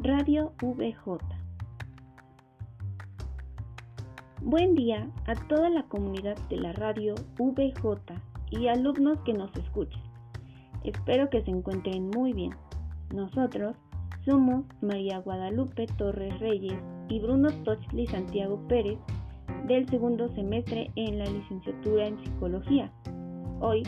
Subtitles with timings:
[0.00, 1.18] Radio VJ.
[4.42, 8.14] Buen día a toda la comunidad de la radio VJ
[8.52, 10.00] y alumnos que nos escuchen.
[10.84, 12.52] Espero que se encuentren muy bien.
[13.12, 13.74] Nosotros
[14.24, 19.00] somos María Guadalupe Torres Reyes y Bruno Tochli Santiago Pérez
[19.66, 22.92] del segundo semestre en la licenciatura en psicología.
[23.60, 23.82] Hoy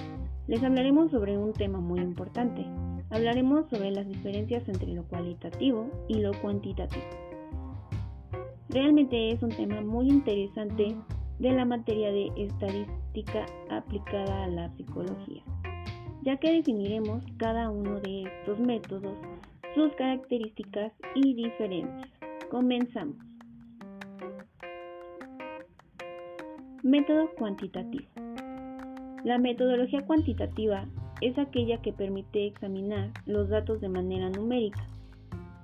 [0.48, 2.66] les hablaremos sobre un tema muy importante.
[3.10, 7.04] Hablaremos sobre las diferencias entre lo cualitativo y lo cuantitativo.
[8.68, 10.94] Realmente es un tema muy interesante
[11.40, 15.42] de la materia de estadística aplicada a la psicología,
[16.22, 19.18] ya que definiremos cada uno de estos métodos,
[19.74, 22.08] sus características y diferencias.
[22.48, 23.16] Comenzamos.
[26.84, 28.06] Método cuantitativo.
[29.24, 30.86] La metodología cuantitativa
[31.20, 34.86] es aquella que permite examinar los datos de manera numérica,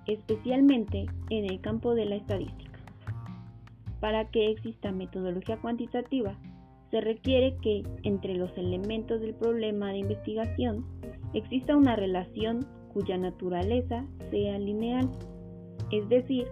[0.06, 2.78] especialmente en el campo de la estadística.
[4.00, 6.36] Para que exista metodología cuantitativa,
[6.90, 10.84] se requiere que entre los elementos del problema de investigación
[11.32, 15.10] exista una relación cuya naturaleza sea lineal,
[15.90, 16.46] es decir,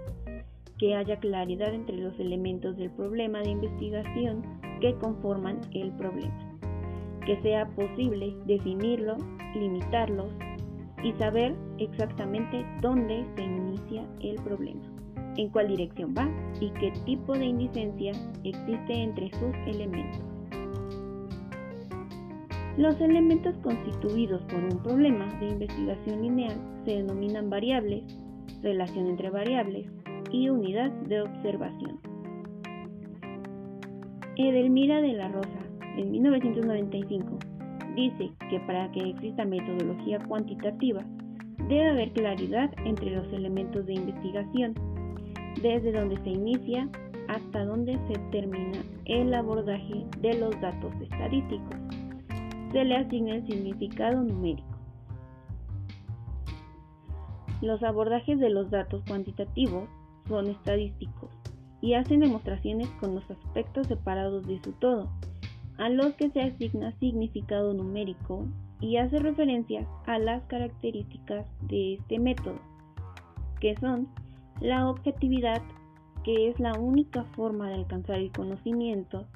[0.79, 4.43] que haya claridad entre los elementos del problema de investigación
[4.81, 6.54] que conforman el problema
[7.25, 9.17] que sea posible definirlo,
[9.55, 10.33] limitarlos
[11.03, 14.83] y saber exactamente dónde se inicia el problema,
[15.37, 16.29] en cuál dirección va
[16.61, 18.13] y qué tipo de indicencia
[18.45, 20.23] existe entre sus elementos.
[22.77, 28.03] Los elementos constituidos por un problema de investigación lineal se denominan variables,
[28.63, 29.87] relación entre variables
[30.33, 32.01] y unidad de observación.
[34.37, 35.64] Edelmira de la Rosa
[35.97, 37.39] en 1995,
[37.95, 41.05] dice que para que exista metodología cuantitativa,
[41.69, 44.75] debe haber claridad entre los elementos de investigación,
[45.63, 46.89] desde donde se inicia
[47.29, 51.77] hasta donde se termina el abordaje de los datos estadísticos.
[52.73, 54.69] Se le asigna el significado numérico.
[57.63, 59.89] Los abordajes de los datos cuantitativos
[60.29, 61.31] son estadísticos
[61.81, 65.09] y hacen demostraciones con los aspectos separados de su todo,
[65.79, 68.47] a los que se asigna significado numérico
[68.81, 72.59] y hace referencia a las características de este método,
[73.61, 74.09] que son
[74.61, 75.63] la objetividad,
[76.23, 79.27] que es la única forma de alcanzar el conocimiento,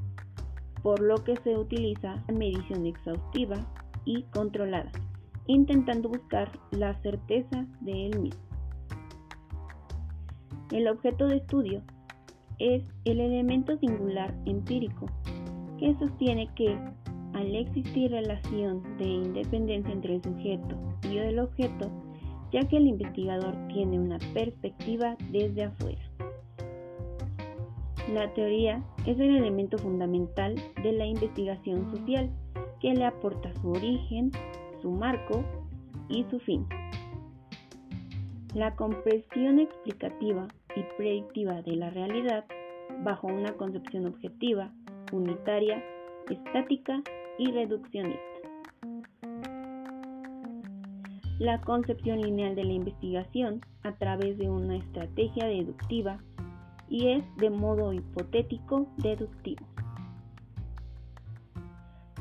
[0.82, 3.56] por lo que se utiliza medición exhaustiva
[4.04, 4.92] y controlada,
[5.46, 8.42] intentando buscar la certeza de él mismo.
[10.70, 11.82] El objeto de estudio
[12.58, 15.06] es el elemento singular empírico
[15.78, 16.76] que sostiene que
[17.34, 21.90] al existir relación de independencia entre el sujeto y el objeto,
[22.50, 26.00] ya que el investigador tiene una perspectiva desde afuera.
[28.12, 32.30] La teoría es el elemento fundamental de la investigación social
[32.80, 34.32] que le aporta su origen,
[34.80, 35.44] su marco
[36.08, 36.66] y su fin.
[38.54, 42.46] La comprensión explicativa y predictiva de la realidad
[43.04, 44.72] bajo una concepción objetiva
[45.12, 45.82] unitaria,
[46.30, 47.02] estática
[47.38, 48.22] y reduccionista.
[51.38, 56.18] La concepción lineal de la investigación a través de una estrategia deductiva
[56.88, 59.64] y es de modo hipotético deductivo.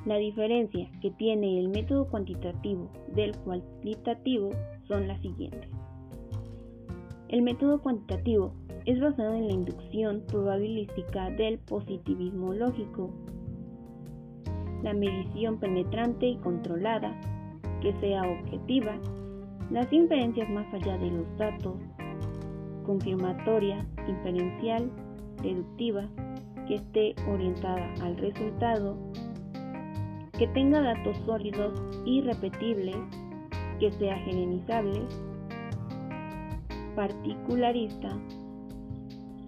[0.06, 4.52] La diferencia que tiene el método cuantitativo del cualitativo
[4.88, 5.70] son las siguientes.
[7.28, 8.54] El método cuantitativo
[8.88, 13.12] es basado en la inducción probabilística del positivismo lógico,
[14.82, 17.20] la medición penetrante y controlada,
[17.82, 18.98] que sea objetiva,
[19.72, 21.76] las inferencias más allá de los datos,
[22.86, 24.90] confirmatoria, inferencial,
[25.44, 26.08] deductiva,
[26.66, 28.96] que esté orientada al resultado,
[30.38, 31.74] que tenga datos sólidos
[32.06, 32.96] y repetibles,
[33.82, 35.02] que sea generalizable,
[36.96, 38.18] particularista,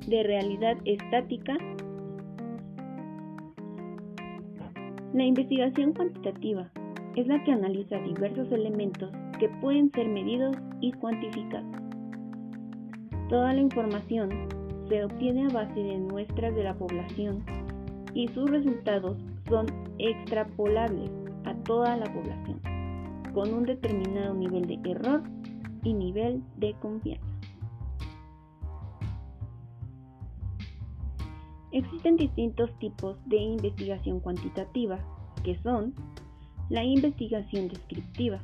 [0.09, 1.57] de realidad estática,
[5.13, 6.69] la investigación cuantitativa
[7.15, 11.69] es la que analiza diversos elementos que pueden ser medidos y cuantificados.
[13.29, 14.29] Toda la información
[14.88, 17.44] se obtiene a base de muestras de la población
[18.13, 19.17] y sus resultados
[19.47, 19.67] son
[20.00, 21.12] extrapolables
[21.45, 22.59] a toda la población,
[23.33, 25.21] con un determinado nivel de error
[25.83, 27.28] y nivel de confianza.
[31.71, 34.98] Existen distintos tipos de investigación cuantitativa,
[35.44, 35.94] que son
[36.69, 38.39] la investigación descriptiva.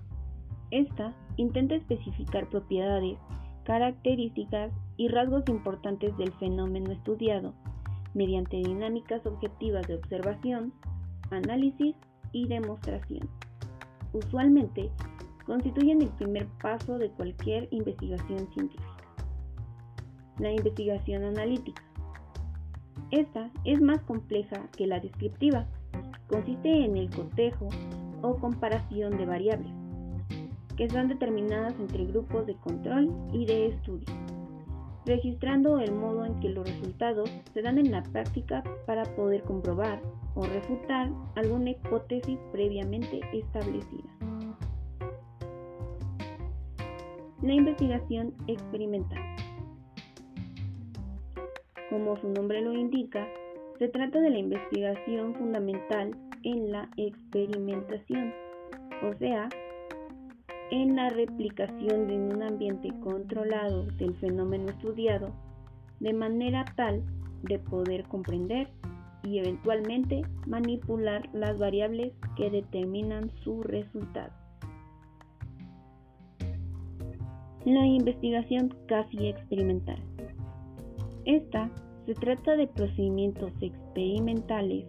[0.72, 3.18] Esta intenta especificar propiedades
[3.64, 7.54] características y rasgos importantes del fenómeno estudiado
[8.14, 10.74] mediante dinámicas objetivas de observación,
[11.32, 11.96] análisis
[12.32, 13.30] y demostración.
[14.14, 14.90] Usualmente
[15.46, 18.84] constituyen el primer paso de cualquier investigación científica.
[20.40, 21.85] La investigación analítica.
[23.12, 25.66] Esta es más compleja que la descriptiva.
[26.28, 27.70] Consiste en el cotejo
[28.22, 29.72] o comparación de variables
[30.76, 34.08] que son determinadas entre grupos de control y de estudio,
[35.06, 40.02] registrando el modo en que los resultados se dan en la práctica para poder comprobar
[40.36, 44.10] o refutar alguna hipótesis previamente establecida.
[47.42, 49.45] La investigación experimental.
[51.96, 53.26] Como su nombre lo indica,
[53.80, 56.12] se trata de la investigación fundamental
[56.44, 58.34] en la experimentación,
[59.02, 59.48] o sea,
[60.72, 65.32] en la replicación en un ambiente controlado del fenómeno estudiado,
[66.02, 67.02] de manera tal
[67.44, 68.68] de poder comprender
[69.24, 74.34] y eventualmente manipular las variables que determinan su resultado.
[77.64, 79.98] La investigación casi experimental.
[81.24, 81.72] Esta
[82.06, 84.86] se trata de procedimientos experimentales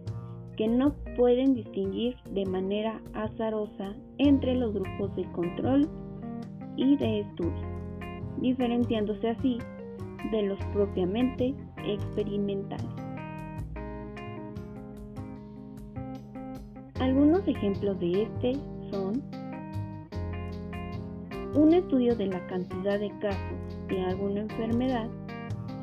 [0.55, 5.87] que no pueden distinguir de manera azarosa entre los grupos de control
[6.75, 7.67] y de estudio,
[8.39, 9.57] diferenciándose así
[10.31, 11.55] de los propiamente
[11.85, 12.85] experimentales.
[16.99, 18.53] Algunos ejemplos de este
[18.91, 19.23] son
[21.55, 25.07] un estudio de la cantidad de casos de alguna enfermedad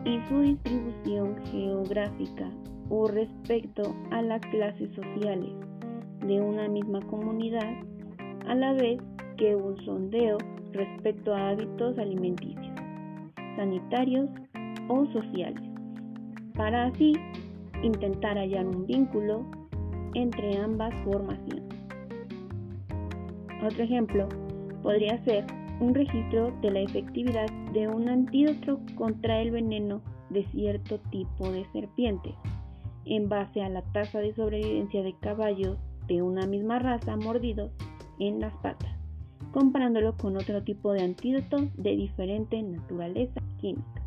[0.04, 2.50] y su distribución geográfica
[2.90, 5.50] o respecto a las clases sociales
[6.26, 7.72] de una misma comunidad,
[8.46, 9.00] a la vez
[9.36, 10.38] que un sondeo
[10.72, 12.74] respecto a hábitos alimenticios,
[13.56, 14.28] sanitarios
[14.88, 15.62] o sociales,
[16.54, 17.14] para así
[17.82, 19.44] intentar hallar un vínculo
[20.14, 21.62] entre ambas formaciones.
[23.64, 24.28] Otro ejemplo
[24.82, 25.44] podría ser
[25.80, 30.00] un registro de la efectividad de un antídoto contra el veneno
[30.30, 32.34] de cierto tipo de serpiente
[33.06, 37.70] en base a la tasa de sobrevivencia de caballos de una misma raza mordidos
[38.18, 38.96] en las patas,
[39.52, 44.02] comparándolo con otro tipo de antídoto de diferente naturaleza química.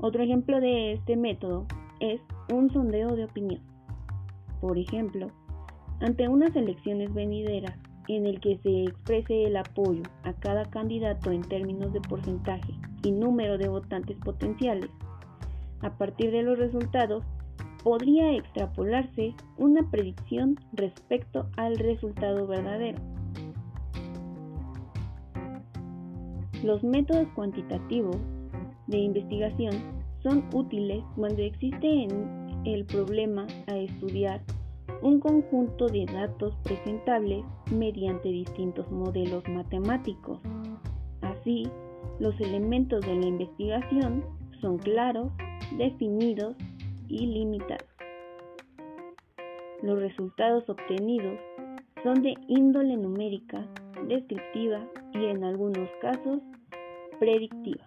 [0.00, 1.66] Otro ejemplo de este método
[2.00, 2.20] es
[2.52, 3.60] un sondeo de opinión.
[4.60, 5.28] Por ejemplo,
[6.00, 7.76] ante unas elecciones venideras
[8.16, 13.12] en el que se exprese el apoyo a cada candidato en términos de porcentaje y
[13.12, 14.90] número de votantes potenciales,
[15.80, 17.24] a partir de los resultados,
[17.82, 22.98] podría extrapolarse una predicción respecto al resultado verdadero.
[26.62, 28.16] Los métodos cuantitativos
[28.86, 29.74] de investigación
[30.22, 32.08] son útiles cuando existe
[32.66, 34.42] el problema a estudiar
[35.02, 40.38] un conjunto de datos presentables mediante distintos modelos matemáticos.
[41.22, 41.68] Así,
[42.18, 44.24] los elementos de la investigación
[44.60, 45.32] son claros,
[45.76, 46.54] definidos
[47.08, 47.88] y limitados.
[49.82, 51.38] Los resultados obtenidos
[52.02, 53.66] son de índole numérica,
[54.06, 56.40] descriptiva y en algunos casos
[57.18, 57.86] predictiva.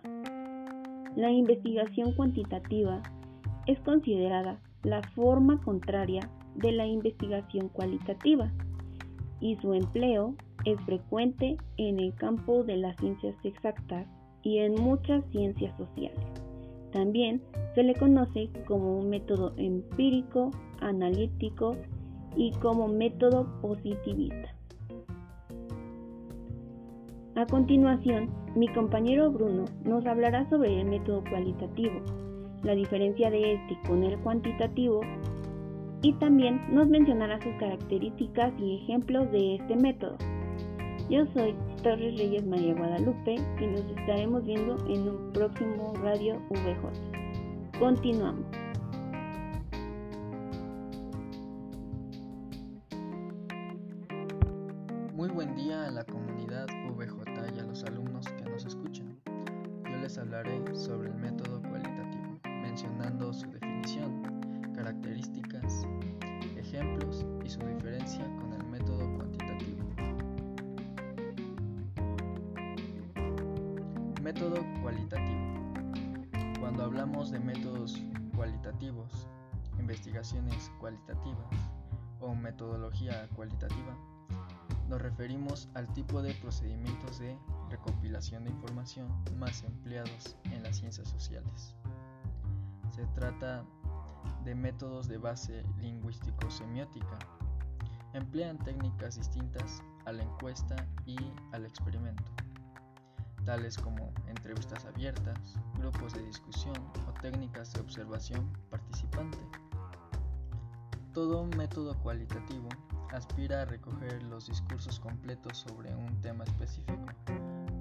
[1.15, 3.03] La investigación cuantitativa
[3.67, 6.21] es considerada la forma contraria
[6.55, 8.51] de la investigación cualitativa
[9.39, 14.07] y su empleo es frecuente en el campo de las ciencias exactas
[14.41, 16.25] y en muchas ciencias sociales.
[16.91, 17.41] También
[17.75, 21.75] se le conoce como un método empírico, analítico
[22.35, 24.55] y como método positivista.
[27.35, 31.99] A continuación, mi compañero Bruno nos hablará sobre el método cualitativo,
[32.61, 35.01] la diferencia de este con el cuantitativo
[36.03, 40.17] y también nos mencionará sus características y ejemplos de este método.
[41.09, 47.79] Yo soy Torres Reyes María Guadalupe y nos estaremos viendo en un próximo Radio VJ.
[47.79, 48.45] Continuamos.
[55.13, 56.67] Muy buen día a la comunidad
[56.97, 59.17] VJ y a los alumnos que nos escuchan.
[59.89, 64.42] Yo les hablaré sobre el método cualitativo, mencionando su definición,
[64.73, 65.87] características,
[66.57, 69.83] ejemplos y su diferencia con el método cuantitativo.
[74.21, 75.53] Método cualitativo.
[76.59, 78.01] Cuando hablamos de métodos
[78.35, 79.27] cualitativos,
[79.79, 81.71] investigaciones cualitativas
[82.19, 83.97] o metodología cualitativa,
[84.89, 87.37] nos referimos al tipo de procedimientos de
[87.69, 91.75] recopilación de información más empleados en las ciencias sociales.
[92.91, 93.65] Se trata
[94.43, 97.17] de métodos de base lingüístico-semiótica.
[98.13, 101.17] Emplean técnicas distintas a la encuesta y
[101.51, 102.23] al experimento,
[103.45, 106.75] tales como entrevistas abiertas, grupos de discusión
[107.07, 109.39] o técnicas de observación participante.
[111.13, 112.69] Todo método cualitativo
[113.11, 117.05] aspira a recoger los discursos completos sobre un tema específico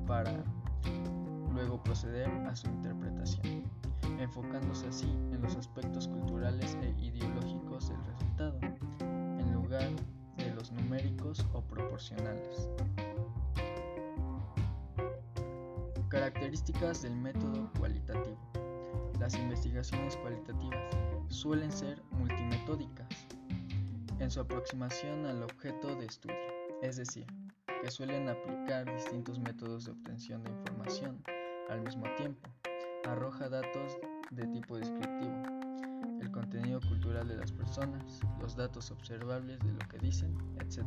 [0.07, 0.45] para
[1.53, 3.65] luego proceder a su interpretación,
[4.19, 8.59] enfocándose así en los aspectos culturales e ideológicos del resultado,
[9.01, 9.89] en lugar
[10.37, 12.69] de los numéricos o proporcionales.
[16.09, 18.39] Características del método cualitativo.
[19.19, 20.81] Las investigaciones cualitativas
[21.29, 23.27] suelen ser multimetódicas
[24.19, 26.37] en su aproximación al objeto de estudio,
[26.83, 27.27] es decir,
[27.83, 31.23] que suelen aplicar distintos métodos de obtención de información
[31.69, 32.49] al mismo tiempo.
[33.09, 33.99] Arroja datos
[34.31, 35.43] de tipo descriptivo,
[36.21, 40.87] el contenido cultural de las personas, los datos observables de lo que dicen, etc.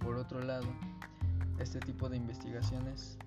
[0.00, 0.66] Por otro lado,
[1.58, 3.18] este tipo de investigaciones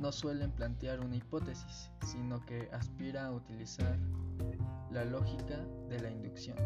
[0.00, 3.98] no suelen plantear una hipótesis, sino que aspira a utilizar
[4.90, 5.58] la lógica
[5.88, 6.56] de la inducción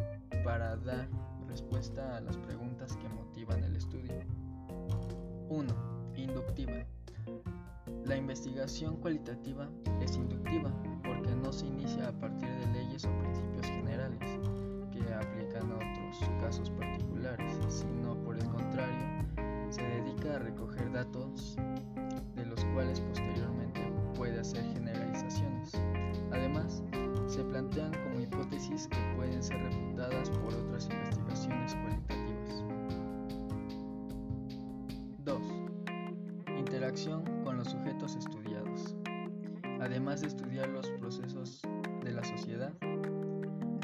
[0.45, 1.09] para dar
[1.49, 4.22] respuesta a las preguntas que motivan el estudio.
[8.13, 9.67] La investigación cualitativa
[10.03, 10.71] es inductiva
[11.03, 14.39] porque no se inicia a partir de leyes o principios generales
[14.93, 19.25] que aplican a otros casos particulares, sino por el contrario,
[19.71, 21.57] se dedica a recoger datos
[22.37, 23.81] de los cuales posteriormente
[24.15, 25.73] puede hacer generalizaciones.
[26.33, 26.83] Además,
[27.29, 32.65] se plantean como hipótesis que pueden ser refutadas por otras investigaciones cualitativas.
[35.25, 35.41] 2.
[36.59, 37.32] Interacción
[37.63, 38.97] los sujetos estudiados.
[39.81, 41.63] Además de estudiar los procesos
[42.03, 42.73] de la sociedad,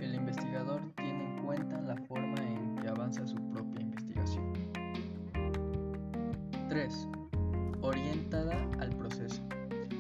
[0.03, 4.53] el investigador tiene en cuenta la forma en que avanza su propia investigación.
[6.69, 7.09] 3.
[7.83, 9.43] Orientada al proceso.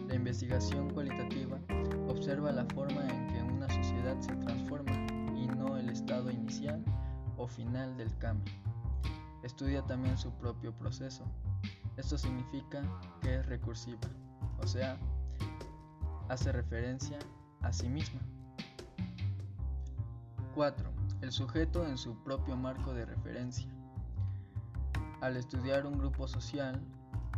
[0.08, 1.60] La investigación cualitativa
[2.08, 5.06] observa la forma en que una sociedad se transforma
[5.36, 6.84] y no el estado inicial
[7.36, 8.54] o final del cambio.
[9.44, 11.24] Estudia también su propio proceso.
[11.98, 12.80] Esto significa
[13.20, 13.98] que es recursiva,
[14.62, 14.96] o sea,
[16.28, 17.18] hace referencia
[17.60, 18.20] a sí misma.
[20.54, 20.90] 4.
[21.22, 23.68] El sujeto en su propio marco de referencia.
[25.20, 26.80] Al estudiar un grupo social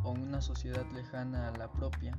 [0.04, 2.16] o una sociedad lejana a la propia,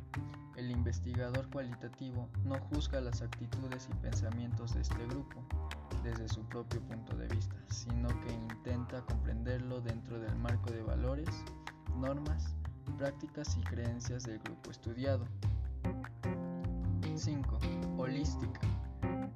[0.55, 5.43] el investigador cualitativo no juzga las actitudes y pensamientos de este grupo
[6.03, 11.29] desde su propio punto de vista, sino que intenta comprenderlo dentro del marco de valores,
[11.97, 12.55] normas,
[12.97, 15.25] prácticas y creencias del grupo estudiado.
[17.15, 17.59] 5.
[17.97, 18.61] Holística.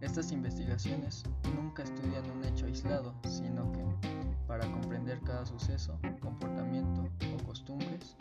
[0.02, 1.24] Estas investigaciones
[1.56, 3.84] nunca estudian un hecho aislado, sino que,
[4.48, 8.16] para comprender cada suceso, comportamiento o costumbres,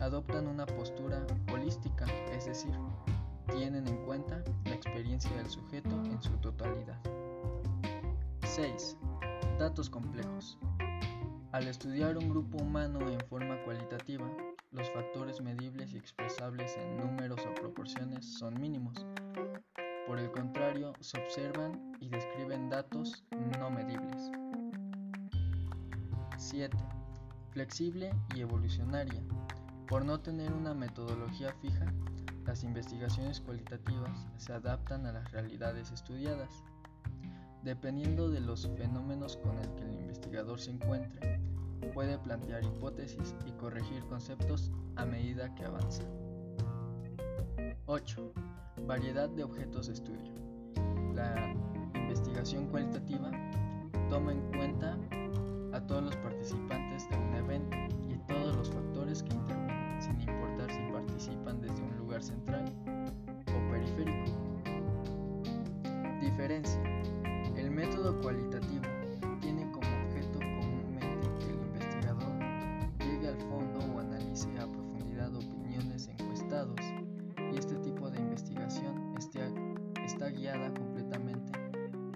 [0.00, 2.72] adoptan una postura holística, es decir,
[3.50, 6.98] tienen en cuenta la experiencia del sujeto en su totalidad.
[8.42, 8.96] 6.
[9.58, 10.58] Datos complejos.
[11.54, 14.28] Al estudiar un grupo humano en forma cualitativa,
[14.72, 19.06] los factores medibles y expresables en números o proporciones son mínimos.
[20.08, 23.22] Por el contrario, se observan y describen datos
[23.60, 24.32] no medibles.
[26.38, 26.76] 7.
[27.52, 29.22] Flexible y evolucionaria.
[29.86, 31.86] Por no tener una metodología fija,
[32.44, 36.64] las investigaciones cualitativas se adaptan a las realidades estudiadas.
[37.62, 41.43] Dependiendo de los fenómenos con el que el investigador se encuentre,
[41.84, 46.02] puede plantear hipótesis y corregir conceptos a medida que avanza.
[47.86, 48.32] 8.
[48.86, 50.34] Variedad de objetos de estudio.
[51.14, 51.54] La
[51.94, 53.30] investigación cualitativa
[54.08, 54.98] toma en cuenta
[55.72, 57.76] a todos los participantes de un evento
[58.08, 62.64] y todos los factores que intervienen sin importar si participan desde un lugar central
[63.48, 64.32] o periférico.
[66.20, 66.82] Diferencia.
[67.56, 68.93] El método cualitativo
[80.74, 81.52] completamente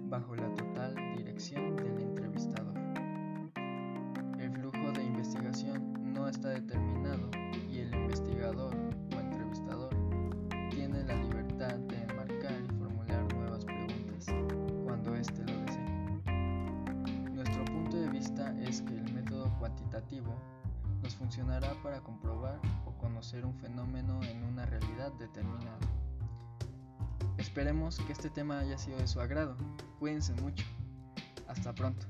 [0.05, 2.75] bajo la total dirección del entrevistador.
[4.39, 7.29] El flujo de investigación no está determinado
[8.09, 8.75] investigador
[9.15, 9.91] o entrevistador
[10.71, 14.27] tiene la libertad de enmarcar y formular nuevas preguntas
[14.85, 17.33] cuando éste lo desee.
[17.33, 20.35] Nuestro punto de vista es que el método cuantitativo
[21.03, 25.98] nos funcionará para comprobar o conocer un fenómeno en una realidad determinada.
[27.49, 29.57] Esperemos que este tema haya sido de su agrado.
[29.99, 30.67] Cuídense mucho.
[31.49, 32.07] Hasta pronto.